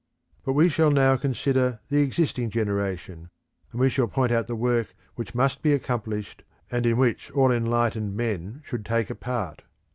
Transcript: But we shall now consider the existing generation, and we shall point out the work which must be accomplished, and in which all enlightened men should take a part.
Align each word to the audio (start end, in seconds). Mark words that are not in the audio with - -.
But 0.43 0.53
we 0.53 0.67
shall 0.67 0.89
now 0.89 1.15
consider 1.15 1.79
the 1.89 1.99
existing 2.01 2.49
generation, 2.49 3.29
and 3.71 3.79
we 3.79 3.87
shall 3.87 4.07
point 4.07 4.31
out 4.31 4.47
the 4.47 4.55
work 4.55 4.95
which 5.13 5.35
must 5.35 5.61
be 5.61 5.73
accomplished, 5.73 6.41
and 6.71 6.87
in 6.87 6.97
which 6.97 7.29
all 7.33 7.51
enlightened 7.51 8.17
men 8.17 8.63
should 8.65 8.83
take 8.83 9.11
a 9.11 9.15
part. 9.15 9.61